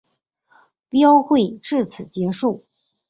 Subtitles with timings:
[0.89, 2.65] 标会至此结束。